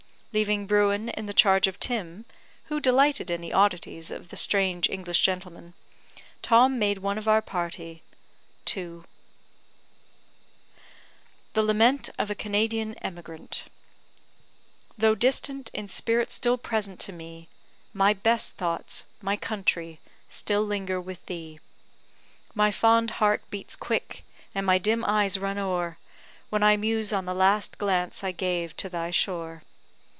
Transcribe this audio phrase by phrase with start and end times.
[0.33, 2.23] Leaving Bruin in the charge of Tim
[2.67, 5.73] (who delighted in the oddities of the strange English gentleman),
[6.41, 8.01] Tom made one of our party
[8.63, 9.03] to.
[11.51, 13.65] THE LAMENT OF A CANADIAN EMIGRANT
[14.97, 17.49] Though distant, in spirit still present to me,
[17.91, 19.99] My best thoughts, my country,
[20.29, 21.59] still linger with thee;
[22.55, 24.23] My fond heart beats quick,
[24.55, 25.97] and my dim eyes run o'er,
[26.49, 29.63] When I muse on the last glance I gave to thy shore.